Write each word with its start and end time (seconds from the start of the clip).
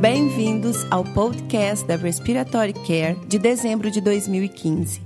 Bem-vindos 0.00 0.86
ao 0.92 1.02
podcast 1.02 1.84
da 1.84 1.96
Respiratory 1.96 2.72
Care 2.72 3.18
de 3.26 3.36
dezembro 3.36 3.90
de 3.90 4.00
2015. 4.00 5.02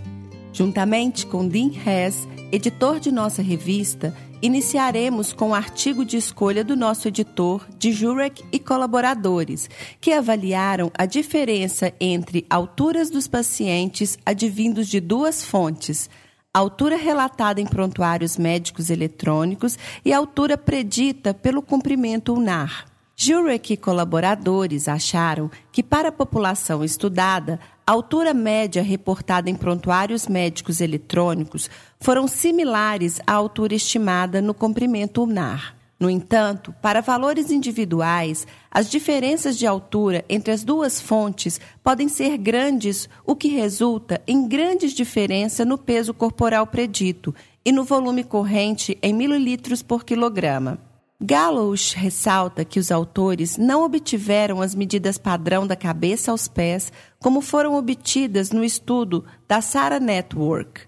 Juntamente 0.52 1.26
com 1.26 1.48
Dean 1.48 1.70
Hess, 1.70 2.28
editor 2.52 3.00
de 3.00 3.10
nossa 3.10 3.40
revista, 3.40 4.14
iniciaremos 4.42 5.32
com 5.32 5.48
o 5.48 5.54
artigo 5.54 6.04
de 6.04 6.18
escolha 6.18 6.62
do 6.62 6.76
nosso 6.76 7.08
editor, 7.08 7.66
de 7.78 7.90
Jurek 7.90 8.44
e 8.52 8.58
colaboradores, 8.58 9.70
que 9.98 10.12
avaliaram 10.12 10.92
a 10.92 11.06
diferença 11.06 11.90
entre 11.98 12.44
alturas 12.50 13.08
dos 13.08 13.26
pacientes 13.26 14.18
advindos 14.26 14.88
de 14.88 15.00
duas 15.00 15.42
fontes, 15.42 16.10
altura 16.52 16.96
relatada 16.96 17.62
em 17.62 17.66
prontuários 17.66 18.36
médicos 18.36 18.90
eletrônicos 18.90 19.78
e 20.04 20.12
altura 20.12 20.58
predita 20.58 21.32
pelo 21.32 21.62
comprimento 21.62 22.34
ulnar. 22.34 22.91
Jurek 23.24 23.74
e 23.74 23.76
colaboradores 23.76 24.88
acharam 24.88 25.48
que, 25.70 25.80
para 25.80 26.08
a 26.08 26.12
população 26.12 26.82
estudada, 26.82 27.60
a 27.86 27.92
altura 27.92 28.34
média 28.34 28.82
reportada 28.82 29.48
em 29.48 29.54
prontuários 29.54 30.26
médicos 30.26 30.80
eletrônicos 30.80 31.70
foram 32.00 32.26
similares 32.26 33.20
à 33.24 33.32
altura 33.32 33.76
estimada 33.76 34.42
no 34.42 34.52
comprimento 34.52 35.20
ulnar. 35.20 35.76
No 36.00 36.10
entanto, 36.10 36.74
para 36.82 37.00
valores 37.00 37.52
individuais, 37.52 38.44
as 38.68 38.90
diferenças 38.90 39.56
de 39.56 39.68
altura 39.68 40.24
entre 40.28 40.52
as 40.52 40.64
duas 40.64 41.00
fontes 41.00 41.60
podem 41.80 42.08
ser 42.08 42.36
grandes, 42.36 43.08
o 43.24 43.36
que 43.36 43.46
resulta 43.46 44.20
em 44.26 44.48
grandes 44.48 44.92
diferenças 44.92 45.64
no 45.64 45.78
peso 45.78 46.12
corporal 46.12 46.66
predito 46.66 47.32
e 47.64 47.70
no 47.70 47.84
volume 47.84 48.24
corrente 48.24 48.98
em 49.00 49.14
mililitros 49.14 49.80
por 49.80 50.04
quilograma. 50.04 50.90
Gallows 51.24 51.92
ressalta 51.92 52.64
que 52.64 52.80
os 52.80 52.90
autores 52.90 53.56
não 53.56 53.84
obtiveram 53.84 54.60
as 54.60 54.74
medidas 54.74 55.18
padrão 55.18 55.64
da 55.68 55.76
cabeça 55.76 56.32
aos 56.32 56.48
pés 56.48 56.92
como 57.20 57.40
foram 57.40 57.76
obtidas 57.76 58.50
no 58.50 58.64
estudo 58.64 59.24
da 59.46 59.60
Sarah 59.60 60.00
Network. 60.00 60.80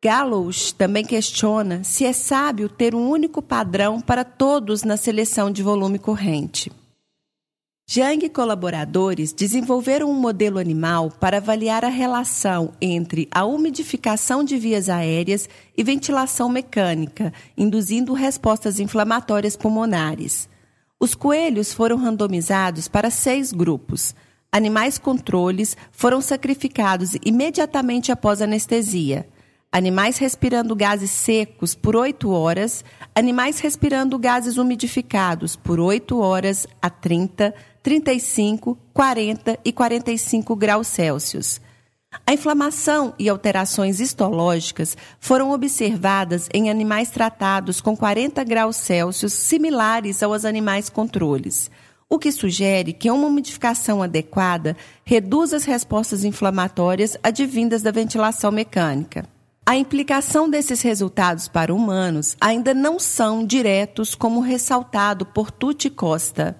Gallows 0.00 0.70
também 0.70 1.04
questiona 1.04 1.82
se 1.82 2.06
é 2.06 2.12
sábio 2.12 2.68
ter 2.68 2.94
um 2.94 3.10
único 3.10 3.42
padrão 3.42 4.00
para 4.00 4.22
todos 4.22 4.84
na 4.84 4.96
seleção 4.96 5.50
de 5.50 5.64
volume 5.64 5.98
corrente. 5.98 6.70
Jang 7.94 8.24
e 8.24 8.30
colaboradores 8.30 9.34
desenvolveram 9.34 10.10
um 10.10 10.18
modelo 10.18 10.58
animal 10.58 11.10
para 11.10 11.36
avaliar 11.36 11.84
a 11.84 11.90
relação 11.90 12.72
entre 12.80 13.28
a 13.30 13.44
umidificação 13.44 14.42
de 14.42 14.56
vias 14.56 14.88
aéreas 14.88 15.46
e 15.76 15.84
ventilação 15.84 16.48
mecânica, 16.48 17.34
induzindo 17.54 18.14
respostas 18.14 18.80
inflamatórias 18.80 19.58
pulmonares. 19.58 20.48
Os 20.98 21.14
coelhos 21.14 21.74
foram 21.74 21.98
randomizados 21.98 22.88
para 22.88 23.10
seis 23.10 23.52
grupos. 23.52 24.14
Animais 24.50 24.96
controles 24.96 25.76
foram 25.90 26.22
sacrificados 26.22 27.14
imediatamente 27.22 28.10
após 28.10 28.40
anestesia. 28.40 29.28
Animais 29.70 30.16
respirando 30.16 30.76
gases 30.76 31.10
secos 31.10 31.74
por 31.74 31.96
8 31.96 32.30
horas, 32.30 32.84
animais 33.14 33.58
respirando 33.58 34.18
gases 34.18 34.58
umidificados 34.58 35.56
por 35.56 35.80
8 35.80 36.18
horas 36.18 36.66
a 36.80 36.90
30 36.90 37.54
35, 37.82 38.78
40 38.92 39.58
e 39.64 39.72
45 39.72 40.54
graus 40.54 40.86
Celsius. 40.86 41.60
A 42.26 42.32
inflamação 42.32 43.14
e 43.18 43.28
alterações 43.28 43.98
histológicas 43.98 44.96
foram 45.18 45.50
observadas 45.50 46.48
em 46.52 46.70
animais 46.70 47.10
tratados 47.10 47.80
com 47.80 47.96
40 47.96 48.44
graus 48.44 48.76
Celsius, 48.76 49.32
similares 49.32 50.22
aos 50.22 50.44
animais 50.44 50.88
controles, 50.88 51.70
o 52.08 52.18
que 52.18 52.30
sugere 52.30 52.92
que 52.92 53.10
uma 53.10 53.30
modificação 53.30 54.02
adequada 54.02 54.76
reduz 55.04 55.54
as 55.54 55.64
respostas 55.64 56.22
inflamatórias 56.22 57.16
advindas 57.22 57.80
da 57.80 57.90
ventilação 57.90 58.52
mecânica. 58.52 59.26
A 59.64 59.76
implicação 59.76 60.50
desses 60.50 60.82
resultados 60.82 61.48
para 61.48 61.72
humanos 61.72 62.36
ainda 62.40 62.74
não 62.74 62.98
são 62.98 63.46
diretos, 63.46 64.14
como 64.14 64.40
ressaltado 64.40 65.24
por 65.24 65.50
Tutti 65.50 65.88
Costa. 65.88 66.56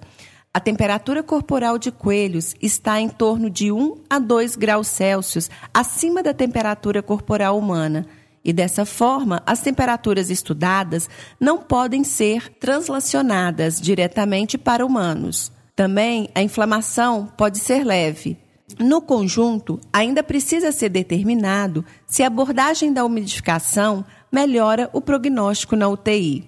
A 0.55 0.59
temperatura 0.59 1.23
corporal 1.23 1.79
de 1.79 1.91
coelhos 1.91 2.53
está 2.61 3.01
em 3.01 3.09
torno 3.09 3.49
de 3.49 3.71
1 3.71 4.03
a 4.07 4.19
2 4.19 4.55
graus 4.55 4.87
Celsius 4.87 5.49
acima 5.73 6.21
da 6.21 6.31
temperatura 6.31 7.01
corporal 7.01 7.57
humana. 7.57 8.05
E 8.45 8.53
dessa 8.53 8.85
forma, 8.85 9.41
as 9.47 9.61
temperaturas 9.61 10.29
estudadas 10.29 11.09
não 11.39 11.57
podem 11.57 12.03
ser 12.03 12.49
translacionadas 12.59 13.81
diretamente 13.81 14.55
para 14.55 14.85
humanos. 14.85 15.51
Também 15.75 16.29
a 16.35 16.43
inflamação 16.43 17.25
pode 17.35 17.57
ser 17.57 17.83
leve. 17.83 18.37
No 18.77 19.01
conjunto, 19.01 19.79
ainda 19.91 20.21
precisa 20.21 20.71
ser 20.71 20.89
determinado 20.89 21.83
se 22.05 22.21
a 22.21 22.27
abordagem 22.27 22.93
da 22.93 23.03
umidificação 23.03 24.05
melhora 24.31 24.87
o 24.93 25.01
prognóstico 25.01 25.75
na 25.75 25.89
UTI. 25.89 26.47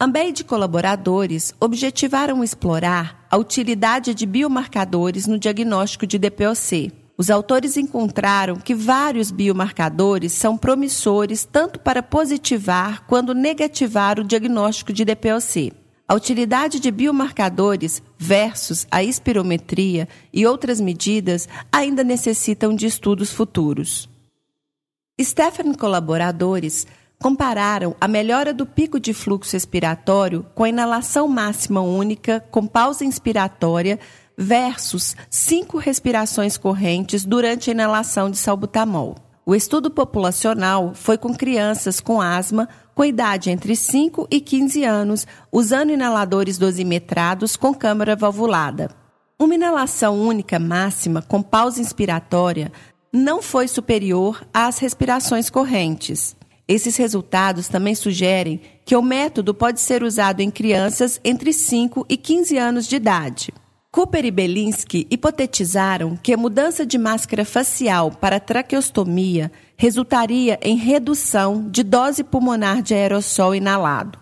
Ambei 0.00 0.32
de 0.32 0.42
colaboradores 0.42 1.54
objetivaram 1.60 2.42
explorar 2.42 3.19
a 3.30 3.36
utilidade 3.36 4.12
de 4.12 4.26
biomarcadores 4.26 5.28
no 5.28 5.38
diagnóstico 5.38 6.04
de 6.04 6.18
DPOC. 6.18 6.92
Os 7.16 7.30
autores 7.30 7.76
encontraram 7.76 8.56
que 8.56 8.74
vários 8.74 9.30
biomarcadores 9.30 10.32
são 10.32 10.56
promissores 10.56 11.44
tanto 11.44 11.78
para 11.78 12.02
positivar 12.02 13.06
quanto 13.06 13.32
negativar 13.32 14.18
o 14.18 14.24
diagnóstico 14.24 14.92
de 14.92 15.04
DPOC. 15.04 15.72
A 16.08 16.14
utilidade 16.14 16.80
de 16.80 16.90
biomarcadores 16.90 18.02
versus 18.18 18.84
a 18.90 19.04
espirometria 19.04 20.08
e 20.32 20.44
outras 20.44 20.80
medidas 20.80 21.48
ainda 21.70 22.02
necessitam 22.02 22.74
de 22.74 22.86
estudos 22.86 23.30
futuros. 23.30 24.08
Stephen 25.22 25.70
e 25.70 25.76
colaboradores 25.76 26.84
compararam 27.20 27.94
a 28.00 28.08
melhora 28.08 28.52
do 28.52 28.64
pico 28.64 28.98
de 28.98 29.12
fluxo 29.12 29.54
expiratório 29.54 30.46
com 30.54 30.64
a 30.64 30.68
inalação 30.70 31.28
máxima 31.28 31.82
única 31.82 32.40
com 32.50 32.66
pausa 32.66 33.04
inspiratória 33.04 34.00
versus 34.36 35.14
cinco 35.28 35.76
respirações 35.76 36.56
correntes 36.56 37.24
durante 37.24 37.68
a 37.68 37.74
inalação 37.74 38.30
de 38.30 38.38
salbutamol. 38.38 39.16
O 39.44 39.54
estudo 39.54 39.90
populacional 39.90 40.92
foi 40.94 41.18
com 41.18 41.34
crianças 41.34 42.00
com 42.00 42.22
asma 42.22 42.68
com 42.94 43.04
idade 43.04 43.50
entre 43.50 43.76
5 43.76 44.28
e 44.30 44.40
15 44.40 44.84
anos, 44.84 45.26
usando 45.50 45.90
inaladores 45.90 46.58
dosimetrados 46.58 47.56
com 47.56 47.74
câmara 47.74 48.14
valvulada. 48.14 48.90
Uma 49.38 49.54
inalação 49.54 50.20
única 50.20 50.58
máxima 50.58 51.22
com 51.22 51.42
pausa 51.42 51.80
inspiratória 51.80 52.70
não 53.12 53.40
foi 53.40 53.68
superior 53.68 54.46
às 54.52 54.78
respirações 54.78 55.48
correntes. 55.48 56.36
Esses 56.70 56.96
resultados 56.96 57.66
também 57.66 57.96
sugerem 57.96 58.60
que 58.84 58.94
o 58.94 59.02
método 59.02 59.52
pode 59.52 59.80
ser 59.80 60.04
usado 60.04 60.38
em 60.38 60.52
crianças 60.52 61.20
entre 61.24 61.52
5 61.52 62.06
e 62.08 62.16
15 62.16 62.56
anos 62.58 62.86
de 62.86 62.94
idade. 62.94 63.52
Cooper 63.90 64.24
e 64.24 64.30
Belinsky 64.30 65.04
hipotetizaram 65.10 66.16
que 66.16 66.32
a 66.32 66.36
mudança 66.36 66.86
de 66.86 66.96
máscara 66.96 67.44
facial 67.44 68.12
para 68.12 68.38
traqueostomia 68.38 69.50
resultaria 69.76 70.60
em 70.62 70.76
redução 70.76 71.68
de 71.68 71.82
dose 71.82 72.22
pulmonar 72.22 72.82
de 72.82 72.94
aerossol 72.94 73.52
inalado. 73.52 74.16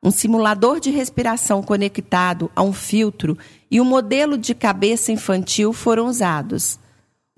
Um 0.00 0.12
simulador 0.12 0.78
de 0.78 0.90
respiração 0.90 1.64
conectado 1.64 2.48
a 2.54 2.62
um 2.62 2.72
filtro 2.72 3.36
e 3.68 3.80
um 3.80 3.84
modelo 3.84 4.38
de 4.38 4.54
cabeça 4.54 5.10
infantil 5.10 5.72
foram 5.72 6.06
usados. 6.06 6.78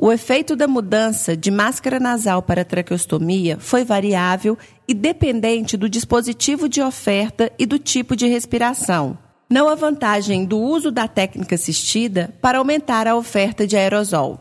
O 0.02 0.10
efeito 0.10 0.56
da 0.56 0.66
mudança 0.66 1.36
de 1.36 1.50
máscara 1.50 2.00
nasal 2.00 2.40
para 2.40 2.64
traqueostomia 2.64 3.58
foi 3.60 3.84
variável 3.84 4.56
e 4.88 4.94
dependente 4.94 5.76
do 5.76 5.90
dispositivo 5.90 6.70
de 6.70 6.80
oferta 6.80 7.52
e 7.58 7.66
do 7.66 7.78
tipo 7.78 8.16
de 8.16 8.26
respiração. 8.26 9.18
Não 9.50 9.68
há 9.68 9.74
vantagem 9.74 10.46
do 10.46 10.58
uso 10.58 10.90
da 10.90 11.06
técnica 11.06 11.54
assistida 11.54 12.32
para 12.40 12.56
aumentar 12.56 13.06
a 13.06 13.14
oferta 13.14 13.66
de 13.66 13.76
aerosol. 13.76 14.40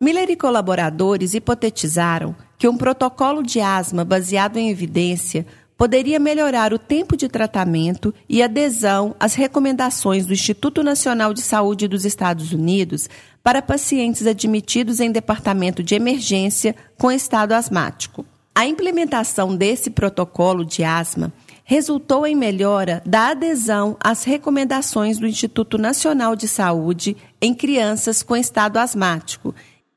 Miller 0.00 0.30
e 0.30 0.36
colaboradores 0.36 1.34
hipotetizaram 1.34 2.34
que 2.56 2.66
um 2.66 2.78
protocolo 2.78 3.42
de 3.42 3.60
asma 3.60 4.02
baseado 4.02 4.56
em 4.56 4.70
evidência 4.70 5.46
poderia 5.76 6.18
melhorar 6.18 6.72
o 6.72 6.78
tempo 6.78 7.16
de 7.16 7.28
tratamento 7.28 8.14
e 8.28 8.42
adesão 8.42 9.14
às 9.20 9.34
recomendações 9.34 10.26
do 10.26 10.32
Instituto 10.32 10.82
Nacional 10.82 11.34
de 11.34 11.42
Saúde 11.42 11.86
dos 11.86 12.04
Estados 12.04 12.52
Unidos 12.52 13.08
para 13.42 13.62
pacientes 13.62 14.26
admitidos 14.26 15.00
em 15.00 15.12
departamento 15.12 15.82
de 15.82 15.94
emergência 15.94 16.74
com 16.96 17.12
estado 17.12 17.52
asmático. 17.52 18.24
A 18.54 18.66
implementação 18.66 19.54
desse 19.54 19.90
protocolo 19.90 20.64
de 20.64 20.82
asma 20.82 21.30
resultou 21.62 22.26
em 22.26 22.34
melhora 22.34 23.02
da 23.04 23.28
adesão 23.28 23.96
às 24.00 24.24
recomendações 24.24 25.18
do 25.18 25.26
Instituto 25.26 25.76
Nacional 25.76 26.34
de 26.34 26.48
Saúde 26.48 27.16
em 27.42 27.52
crianças 27.52 28.22
com 28.22 28.34
estado 28.34 28.78
asmático 28.78 29.54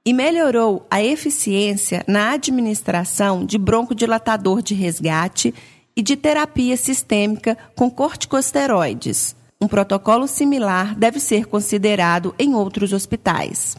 e 0.10 0.14
melhorou 0.14 0.88
a 0.90 1.04
eficiência 1.04 2.04
na 2.08 2.32
administração 2.32 3.46
de 3.46 3.60
broncodilatador 3.60 4.60
de 4.60 4.74
resgate 4.74 5.54
e 5.96 6.02
de 6.02 6.16
terapia 6.16 6.76
sistêmica 6.76 7.56
com 7.76 7.92
corticosteroides. 7.92 9.36
Um 9.62 9.68
protocolo 9.68 10.28
similar 10.28 10.96
deve 10.96 11.20
ser 11.20 11.46
considerado 11.46 12.34
em 12.40 12.56
outros 12.56 12.92
hospitais. 12.92 13.78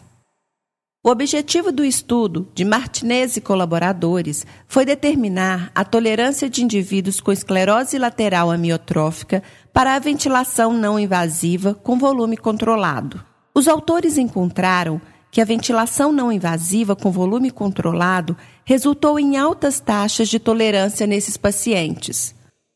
O 1.03 1.09
objetivo 1.09 1.69
do 1.69 1.83
estudo 1.83 2.47
de 2.55 2.63
Martinez 2.63 3.35
e 3.35 3.41
colaboradores 3.41 4.45
foi 4.69 4.85
determinar 4.85 5.69
a 5.75 5.83
tolerância 5.83 6.49
de 6.49 6.63
indivíduos 6.63 7.19
com 7.19 7.33
esclerose 7.33 7.97
lateral 7.97 8.49
amiotrófica 8.49 9.43
para 9.73 9.95
a 9.95 9.99
ventilação 9.99 10.71
não 10.71 10.97
invasiva 10.97 11.73
com 11.73 11.99
volume 11.99 12.37
controlado. 12.37 13.21
Os 13.53 13.67
autores 13.67 14.17
encontraram 14.17 15.01
que 15.31 15.39
a 15.39 15.45
ventilação 15.45 16.11
não 16.11 16.31
invasiva 16.31 16.95
com 16.95 17.09
volume 17.09 17.49
controlado 17.49 18.35
resultou 18.65 19.17
em 19.17 19.37
altas 19.37 19.79
taxas 19.79 20.27
de 20.27 20.37
tolerância 20.37 21.07
nesses 21.07 21.37
pacientes. 21.37 22.35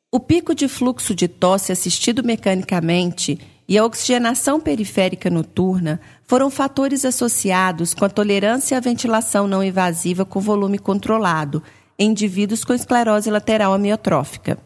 O 0.09 0.19
pico 0.19 0.55
de 0.55 0.69
fluxo 0.69 1.13
de 1.13 1.27
tosse 1.27 1.73
assistido 1.73 2.23
mecanicamente 2.23 3.37
e 3.67 3.77
a 3.77 3.83
oxigenação 3.83 4.61
periférica 4.61 5.29
noturna 5.29 5.99
foram 6.23 6.49
fatores 6.49 7.03
associados 7.03 7.93
com 7.93 8.05
a 8.05 8.09
tolerância 8.09 8.77
à 8.77 8.79
ventilação 8.79 9.47
não 9.47 9.61
invasiva 9.61 10.23
com 10.23 10.39
volume 10.39 10.79
controlado 10.79 11.61
em 11.99 12.11
indivíduos 12.11 12.63
com 12.63 12.73
esclerose 12.73 13.29
lateral 13.29 13.73
amiotrófica. 13.73 14.57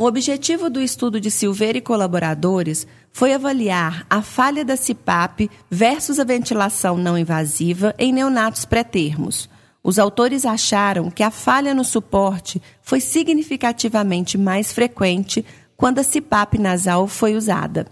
O 0.00 0.06
objetivo 0.06 0.70
do 0.70 0.80
estudo 0.80 1.20
de 1.20 1.30
Silveira 1.30 1.76
e 1.76 1.80
colaboradores 1.82 2.86
foi 3.12 3.34
avaliar 3.34 4.06
a 4.08 4.22
falha 4.22 4.64
da 4.64 4.74
CPAP 4.74 5.50
versus 5.70 6.18
a 6.18 6.24
ventilação 6.24 6.96
não 6.96 7.18
invasiva 7.18 7.94
em 7.98 8.10
neonatos 8.10 8.64
pré-termos. 8.64 9.46
Os 9.84 9.98
autores 9.98 10.46
acharam 10.46 11.10
que 11.10 11.22
a 11.22 11.30
falha 11.30 11.74
no 11.74 11.84
suporte 11.84 12.62
foi 12.80 12.98
significativamente 12.98 14.38
mais 14.38 14.72
frequente 14.72 15.44
quando 15.76 15.98
a 15.98 16.02
CPAP 16.02 16.58
nasal 16.58 17.06
foi 17.06 17.36
usada. 17.36 17.86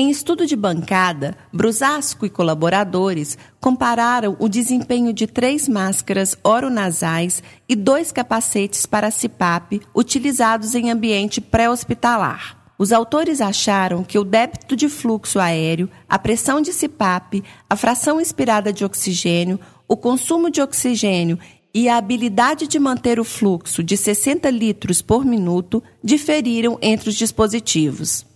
Em 0.00 0.08
estudo 0.08 0.46
de 0.46 0.56
bancada, 0.56 1.36
Brusasco 1.52 2.24
e 2.24 2.30
colaboradores 2.30 3.36
compararam 3.60 4.34
o 4.38 4.48
desempenho 4.48 5.12
de 5.12 5.26
três 5.26 5.68
máscaras 5.68 6.34
oronasais 6.42 7.42
e 7.68 7.76
dois 7.76 8.10
capacetes 8.10 8.86
para 8.86 9.10
CPAP 9.10 9.82
utilizados 9.94 10.74
em 10.74 10.90
ambiente 10.90 11.38
pré-hospitalar. 11.38 12.56
Os 12.78 12.92
autores 12.92 13.42
acharam 13.42 14.02
que 14.02 14.18
o 14.18 14.24
débito 14.24 14.74
de 14.74 14.88
fluxo 14.88 15.38
aéreo, 15.38 15.90
a 16.08 16.18
pressão 16.18 16.62
de 16.62 16.72
CPAP, 16.72 17.44
a 17.68 17.76
fração 17.76 18.18
inspirada 18.18 18.72
de 18.72 18.86
oxigênio, 18.86 19.60
o 19.86 19.98
consumo 19.98 20.50
de 20.50 20.62
oxigênio 20.62 21.38
e 21.74 21.90
a 21.90 21.98
habilidade 21.98 22.66
de 22.66 22.78
manter 22.78 23.20
o 23.20 23.24
fluxo 23.24 23.82
de 23.82 23.98
60 23.98 24.48
litros 24.48 25.02
por 25.02 25.26
minuto 25.26 25.82
diferiram 26.02 26.78
entre 26.80 27.10
os 27.10 27.16
dispositivos. 27.16 28.29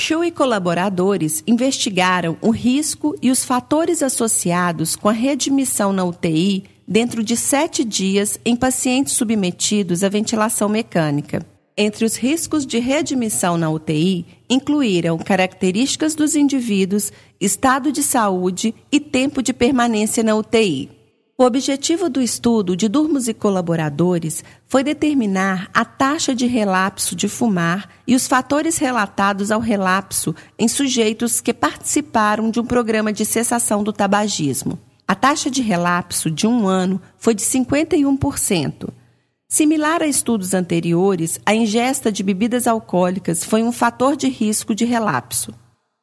Chu 0.00 0.22
e 0.22 0.30
colaboradores 0.30 1.42
investigaram 1.44 2.36
o 2.40 2.50
risco 2.50 3.16
e 3.20 3.32
os 3.32 3.44
fatores 3.44 4.00
associados 4.00 4.94
com 4.94 5.08
a 5.08 5.12
readmissão 5.12 5.92
na 5.92 6.04
UTI 6.04 6.62
dentro 6.86 7.20
de 7.20 7.36
sete 7.36 7.82
dias 7.84 8.38
em 8.44 8.54
pacientes 8.54 9.14
submetidos 9.14 10.04
à 10.04 10.08
ventilação 10.08 10.68
mecânica. 10.68 11.44
Entre 11.76 12.04
os 12.04 12.14
riscos 12.14 12.64
de 12.64 12.78
readmissão 12.78 13.58
na 13.58 13.68
UTI 13.68 14.24
incluíram 14.48 15.18
características 15.18 16.14
dos 16.14 16.36
indivíduos, 16.36 17.12
estado 17.40 17.90
de 17.90 18.04
saúde 18.04 18.72
e 18.92 19.00
tempo 19.00 19.42
de 19.42 19.52
permanência 19.52 20.22
na 20.22 20.36
UTI. 20.36 20.97
O 21.40 21.44
objetivo 21.44 22.10
do 22.10 22.20
estudo 22.20 22.74
de 22.74 22.88
Durmos 22.88 23.28
e 23.28 23.32
colaboradores 23.32 24.42
foi 24.66 24.82
determinar 24.82 25.70
a 25.72 25.84
taxa 25.84 26.34
de 26.34 26.46
relapso 26.46 27.14
de 27.14 27.28
fumar 27.28 27.88
e 28.04 28.16
os 28.16 28.26
fatores 28.26 28.76
relatados 28.76 29.52
ao 29.52 29.60
relapso 29.60 30.34
em 30.58 30.66
sujeitos 30.66 31.40
que 31.40 31.54
participaram 31.54 32.50
de 32.50 32.58
um 32.58 32.66
programa 32.66 33.12
de 33.12 33.24
cessação 33.24 33.84
do 33.84 33.92
tabagismo. 33.92 34.80
A 35.06 35.14
taxa 35.14 35.48
de 35.48 35.62
relapso 35.62 36.28
de 36.28 36.44
um 36.44 36.66
ano 36.66 37.00
foi 37.16 37.36
de 37.36 37.42
51%. 37.44 38.88
Similar 39.48 40.02
a 40.02 40.08
estudos 40.08 40.54
anteriores, 40.54 41.38
a 41.46 41.54
ingesta 41.54 42.10
de 42.10 42.24
bebidas 42.24 42.66
alcoólicas 42.66 43.44
foi 43.44 43.62
um 43.62 43.70
fator 43.70 44.16
de 44.16 44.26
risco 44.26 44.74
de 44.74 44.84
relapso. 44.84 45.54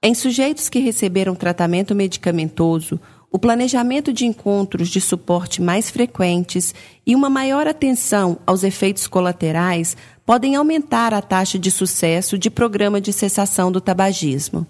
Em 0.01 0.13
sujeitos 0.13 0.69
que 0.69 0.79
receberam 0.79 1.35
tratamento 1.35 1.93
medicamentoso, 1.93 2.99
o 3.35 3.37
planejamento 3.37 4.13
de 4.13 4.25
encontros 4.25 4.87
de 4.87 5.01
suporte 5.01 5.61
mais 5.61 5.91
frequentes 5.91 6.73
e 7.05 7.13
uma 7.13 7.29
maior 7.29 7.67
atenção 7.67 8.39
aos 8.47 8.63
efeitos 8.63 9.07
colaterais 9.07 9.97
podem 10.25 10.55
aumentar 10.55 11.13
a 11.13 11.21
taxa 11.21 11.59
de 11.59 11.69
sucesso 11.69 12.37
de 12.37 12.49
programa 12.49 13.01
de 13.01 13.11
cessação 13.11 13.69
do 13.73 13.81
tabagismo. 13.81 14.65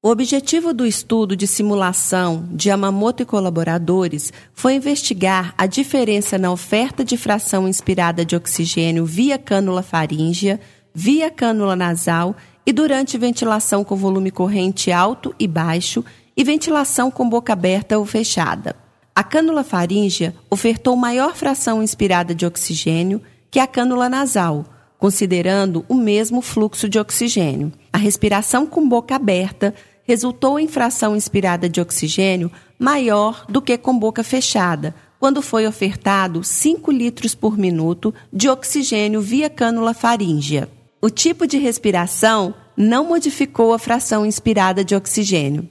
O 0.00 0.10
objetivo 0.10 0.72
do 0.72 0.86
estudo 0.86 1.34
de 1.34 1.48
simulação 1.48 2.48
de 2.52 2.68
Yamamoto 2.68 3.24
e 3.24 3.26
colaboradores 3.26 4.32
foi 4.54 4.74
investigar 4.74 5.52
a 5.58 5.66
diferença 5.66 6.38
na 6.38 6.52
oferta 6.52 7.04
de 7.04 7.16
fração 7.16 7.66
inspirada 7.66 8.24
de 8.24 8.36
oxigênio 8.36 9.04
via 9.04 9.38
cânula 9.38 9.82
faríngea, 9.82 10.60
via 10.94 11.32
cânula 11.32 11.74
nasal 11.74 12.36
e 12.64 12.72
durante 12.72 13.18
ventilação 13.18 13.82
com 13.82 13.96
volume 13.96 14.30
corrente 14.30 14.92
alto 14.92 15.34
e 15.36 15.48
baixo 15.48 16.04
e 16.36 16.44
ventilação 16.44 17.10
com 17.10 17.28
boca 17.28 17.52
aberta 17.52 17.98
ou 17.98 18.04
fechada. 18.04 18.76
A 19.14 19.24
cânula 19.24 19.64
faríngea 19.64 20.34
ofertou 20.50 20.94
maior 20.94 21.34
fração 21.34 21.82
inspirada 21.82 22.34
de 22.34 22.44
oxigênio 22.44 23.22
que 23.50 23.58
a 23.58 23.66
cânula 23.66 24.08
nasal, 24.08 24.66
considerando 24.98 25.84
o 25.88 25.94
mesmo 25.94 26.42
fluxo 26.42 26.88
de 26.88 26.98
oxigênio. 26.98 27.72
A 27.90 27.96
respiração 27.96 28.66
com 28.66 28.86
boca 28.86 29.16
aberta 29.16 29.74
resultou 30.04 30.60
em 30.60 30.68
fração 30.68 31.16
inspirada 31.16 31.68
de 31.68 31.80
oxigênio 31.80 32.52
maior 32.78 33.46
do 33.48 33.62
que 33.62 33.78
com 33.78 33.98
boca 33.98 34.22
fechada, 34.22 34.94
quando 35.18 35.40
foi 35.40 35.66
ofertado 35.66 36.44
5 36.44 36.92
litros 36.92 37.34
por 37.34 37.56
minuto 37.56 38.14
de 38.30 38.48
oxigênio 38.48 39.20
via 39.20 39.48
cânula 39.48 39.94
faríngea. 39.94 40.68
O 41.00 41.08
tipo 41.08 41.46
de 41.46 41.56
respiração 41.56 42.54
não 42.76 43.06
modificou 43.06 43.72
a 43.72 43.78
fração 43.78 44.26
inspirada 44.26 44.84
de 44.84 44.94
oxigênio. 44.94 45.68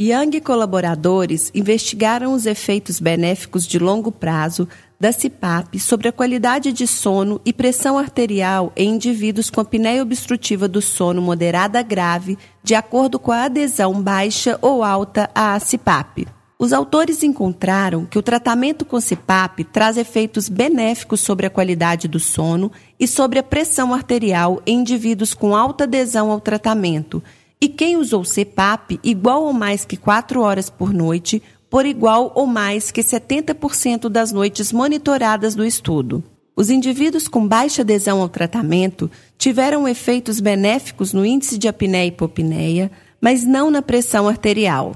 Yang 0.00 0.38
e 0.38 0.40
colaboradores 0.40 1.50
investigaram 1.54 2.32
os 2.32 2.46
efeitos 2.46 2.98
benéficos 2.98 3.66
de 3.66 3.78
longo 3.78 4.10
prazo 4.10 4.66
da 4.98 5.12
CPAP 5.12 5.78
sobre 5.78 6.08
a 6.08 6.12
qualidade 6.12 6.72
de 6.72 6.86
sono 6.86 7.38
e 7.44 7.52
pressão 7.52 7.98
arterial 7.98 8.72
em 8.74 8.94
indivíduos 8.94 9.50
com 9.50 9.60
apneia 9.60 10.02
obstrutiva 10.02 10.66
do 10.66 10.80
sono 10.80 11.20
moderada 11.20 11.82
grave, 11.82 12.38
de 12.64 12.74
acordo 12.74 13.18
com 13.18 13.30
a 13.30 13.44
adesão 13.44 14.00
baixa 14.00 14.58
ou 14.62 14.82
alta 14.82 15.28
à 15.34 15.60
CPAP. 15.60 16.26
Os 16.58 16.72
autores 16.72 17.22
encontraram 17.22 18.06
que 18.06 18.18
o 18.18 18.22
tratamento 18.22 18.86
com 18.86 18.98
CPAP 19.02 19.64
traz 19.64 19.98
efeitos 19.98 20.48
benéficos 20.48 21.20
sobre 21.20 21.44
a 21.44 21.50
qualidade 21.50 22.08
do 22.08 22.18
sono 22.18 22.72
e 22.98 23.06
sobre 23.06 23.38
a 23.38 23.42
pressão 23.42 23.92
arterial 23.92 24.62
em 24.66 24.80
indivíduos 24.80 25.34
com 25.34 25.54
alta 25.54 25.84
adesão 25.84 26.30
ao 26.30 26.40
tratamento 26.40 27.22
e 27.62 27.68
quem 27.68 27.96
usou 27.96 28.22
CPAP 28.22 28.98
igual 29.04 29.44
ou 29.44 29.52
mais 29.52 29.84
que 29.84 29.96
4 29.96 30.40
horas 30.40 30.70
por 30.70 30.92
noite, 30.92 31.42
por 31.68 31.84
igual 31.84 32.32
ou 32.34 32.46
mais 32.46 32.90
que 32.90 33.02
70% 33.02 34.08
das 34.08 34.32
noites 34.32 34.72
monitoradas 34.72 35.54
do 35.54 35.64
estudo. 35.64 36.24
Os 36.56 36.70
indivíduos 36.70 37.28
com 37.28 37.46
baixa 37.46 37.82
adesão 37.82 38.20
ao 38.20 38.28
tratamento 38.28 39.10
tiveram 39.38 39.86
efeitos 39.86 40.40
benéficos 40.40 41.12
no 41.12 41.24
índice 41.24 41.56
de 41.56 41.68
apneia 41.68 42.06
e 42.06 42.08
hipopneia, 42.08 42.90
mas 43.20 43.44
não 43.44 43.70
na 43.70 43.82
pressão 43.82 44.26
arterial. 44.26 44.94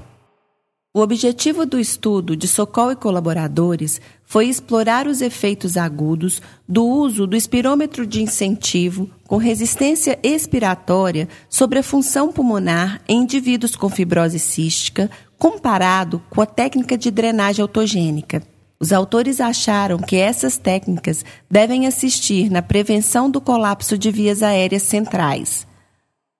O 0.95 1.01
objetivo 1.01 1.65
do 1.65 1.77
estudo 1.77 2.37
de 2.37 2.47
Sokol 2.47 2.93
e 2.93 2.95
colaboradores 2.95 3.99
foi 4.23 4.47
explorar 4.47 5.07
os 5.07 5.19
efeitos 5.19 5.75
agudos 5.75 6.41
do 6.65 6.85
uso 6.85 7.27
do 7.27 7.35
espirômetro 7.35 8.07
de 8.07 8.23
incentivo 8.23 9.09
com 9.27 9.35
resistência 9.35 10.17
expiratória 10.23 11.27
sobre 11.49 11.79
a 11.79 11.83
função 11.83 12.31
pulmonar 12.31 13.01
em 13.09 13.23
indivíduos 13.23 13.75
com 13.75 13.89
fibrose 13.89 14.39
cística, 14.39 15.11
comparado 15.37 16.23
com 16.29 16.39
a 16.39 16.45
técnica 16.45 16.97
de 16.97 17.11
drenagem 17.11 17.61
autogênica. 17.61 18.41
Os 18.79 18.93
autores 18.93 19.41
acharam 19.41 19.97
que 19.97 20.15
essas 20.15 20.57
técnicas 20.57 21.25
devem 21.51 21.87
assistir 21.87 22.49
na 22.49 22.61
prevenção 22.61 23.29
do 23.29 23.41
colapso 23.41 23.97
de 23.97 24.09
vias 24.11 24.41
aéreas 24.41 24.83
centrais. 24.83 25.67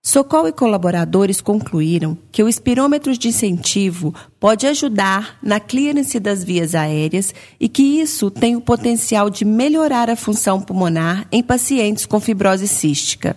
Socol 0.08 0.46
e 0.46 0.52
colaboradores 0.52 1.40
concluíram 1.40 2.16
que 2.30 2.40
o 2.40 2.48
espirômetro 2.48 3.18
de 3.18 3.26
incentivo 3.26 4.14
pode 4.38 4.64
ajudar 4.64 5.36
na 5.42 5.58
clearance 5.58 6.20
das 6.20 6.44
vias 6.44 6.76
aéreas 6.76 7.34
e 7.58 7.68
que 7.68 7.82
isso 7.82 8.30
tem 8.30 8.54
o 8.54 8.60
potencial 8.60 9.28
de 9.28 9.44
melhorar 9.44 10.08
a 10.08 10.14
função 10.14 10.60
pulmonar 10.60 11.26
em 11.32 11.42
pacientes 11.42 12.06
com 12.06 12.20
fibrose 12.20 12.68
cística. 12.68 13.36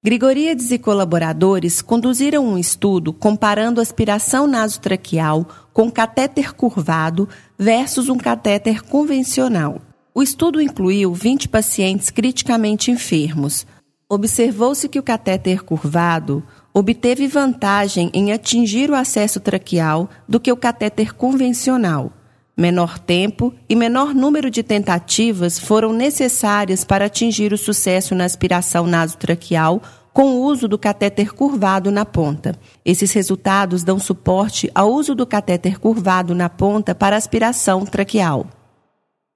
Grigoriades 0.00 0.70
e 0.70 0.78
colaboradores 0.78 1.82
conduziram 1.82 2.46
um 2.46 2.56
estudo 2.56 3.12
comparando 3.12 3.80
aspiração 3.80 4.46
nasotraqueal 4.46 5.44
com 5.72 5.90
catéter 5.90 6.54
curvado 6.54 7.28
versus 7.58 8.08
um 8.08 8.16
catéter 8.16 8.80
convencional. 8.84 9.80
O 10.14 10.22
estudo 10.22 10.60
incluiu 10.60 11.12
20 11.12 11.48
pacientes 11.48 12.10
criticamente 12.10 12.92
enfermos 12.92 13.66
observou-se 14.08 14.88
que 14.88 14.98
o 14.98 15.02
catéter 15.02 15.62
curvado 15.62 16.42
obteve 16.72 17.28
vantagem 17.28 18.10
em 18.14 18.32
atingir 18.32 18.90
o 18.90 18.94
acesso 18.94 19.38
traqueal 19.38 20.08
do 20.26 20.40
que 20.40 20.50
o 20.50 20.56
catéter 20.56 21.14
convencional. 21.14 22.12
Menor 22.56 22.98
tempo 22.98 23.54
e 23.68 23.76
menor 23.76 24.14
número 24.14 24.50
de 24.50 24.62
tentativas 24.62 25.58
foram 25.58 25.92
necessárias 25.92 26.84
para 26.84 27.04
atingir 27.04 27.52
o 27.52 27.58
sucesso 27.58 28.14
na 28.14 28.24
aspiração 28.24 28.86
nasotraqueal 28.86 29.80
com 30.12 30.32
o 30.32 30.42
uso 30.42 30.66
do 30.66 30.76
catéter 30.76 31.32
curvado 31.32 31.92
na 31.92 32.04
ponta. 32.04 32.58
Esses 32.84 33.12
resultados 33.12 33.84
dão 33.84 34.00
suporte 34.00 34.68
ao 34.74 34.92
uso 34.92 35.14
do 35.14 35.24
catéter 35.24 35.78
curvado 35.78 36.34
na 36.34 36.48
ponta 36.48 36.94
para 36.94 37.16
aspiração 37.16 37.84
traqueal. 37.84 38.46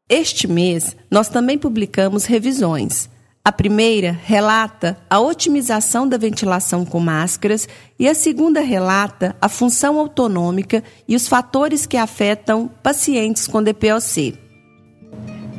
Este 0.09 0.49
mês, 0.49 0.97
nós 1.09 1.29
também 1.29 1.57
publicamos 1.57 2.25
revisões. 2.25 3.12
A 3.45 3.51
primeira 3.51 4.17
relata 4.25 4.97
a 5.11 5.19
otimização 5.19 6.07
da 6.07 6.17
ventilação 6.17 6.85
com 6.85 7.01
máscaras 7.01 7.69
e 7.99 8.09
a 8.09 8.15
segunda 8.15 8.61
relata 8.61 9.35
a 9.41 9.49
função 9.49 9.99
autonômica 9.99 10.85
e 11.09 11.17
os 11.17 11.27
fatores 11.27 11.85
que 11.85 11.97
afetam 11.97 12.71
pacientes 12.85 13.49
com 13.49 13.61
DPOC. 13.61 14.39